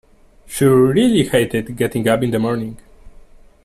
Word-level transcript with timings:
She 0.47 0.65
really 0.65 1.27
hated 1.29 1.77
getting 1.77 2.07
up 2.07 2.23
in 2.23 2.31
the 2.31 2.39
morning 2.39 2.79